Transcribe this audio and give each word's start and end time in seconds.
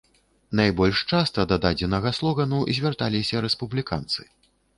Найбольш 0.59 1.01
часта 1.11 1.45
да 1.51 1.57
дадзенага 1.65 2.09
слогану 2.21 2.63
звярталіся 2.79 3.45
рэспубліканцы. 3.47 4.21